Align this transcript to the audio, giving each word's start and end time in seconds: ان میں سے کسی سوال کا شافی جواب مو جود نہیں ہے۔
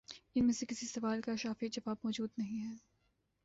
ان 0.35 0.45
میں 0.45 0.53
سے 0.53 0.65
کسی 0.65 0.85
سوال 0.85 1.21
کا 1.21 1.35
شافی 1.35 1.69
جواب 1.69 1.97
مو 2.03 2.11
جود 2.11 2.29
نہیں 2.37 2.61
ہے۔ 2.67 2.73